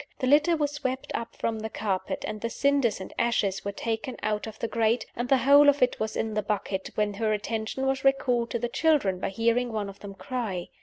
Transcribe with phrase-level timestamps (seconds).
[0.17, 4.17] The litter was swept up from the carpet, and the cinders and ashes were taken
[4.23, 7.33] out of the grate, and the whole of it was in the bucket, when her
[7.33, 10.69] attention was recalled to the children by hearing one of them cry.